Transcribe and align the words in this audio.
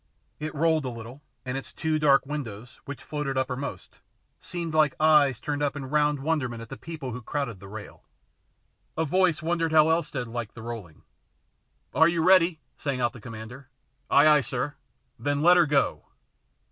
It 0.39 0.55
rolled 0.55 0.83
a 0.85 0.89
little, 0.89 1.21
and 1.45 1.55
its 1.55 1.75
two 1.75 1.99
dark 1.99 2.25
windows, 2.25 2.81
which 2.85 3.03
floated 3.03 3.37
uppermost, 3.37 3.99
seemed 4.41 4.73
like 4.73 4.95
eyes 4.99 5.39
turned 5.39 5.61
up 5.61 5.75
in 5.75 5.85
round 5.91 6.21
wonderment 6.23 6.59
at 6.59 6.69
the 6.69 6.75
people 6.75 7.11
who 7.11 7.21
crowded 7.21 7.59
the 7.59 7.67
rail. 7.67 8.03
A 8.97 9.05
voice 9.05 9.43
wondered 9.43 9.71
how 9.71 9.89
Elstead 9.91 10.25
liked 10.25 10.55
the 10.55 10.63
rolling." 10.63 11.03
Are 11.93 12.07
you 12.07 12.23
ready?" 12.25 12.61
sang 12.79 12.99
out 12.99 13.13
the 13.13 13.21
com 13.21 13.33
mander. 13.33 13.69
"Ay, 14.09 14.25
ay, 14.27 14.41
sir!" 14.41 14.73
"Then 15.19 15.43
let 15.43 15.55
her 15.55 15.67
go!" 15.67 16.05